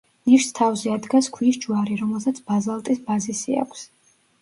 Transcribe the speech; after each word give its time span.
ნიშს 0.29 0.55
თავზე 0.59 0.91
ადგას 0.93 1.29
ქვის 1.35 1.61
ჯვარი, 1.67 1.99
რომელსაც 2.01 2.43
ბაზალტის 2.51 3.07
ბაზისი 3.11 3.63
აქვს. 3.67 3.89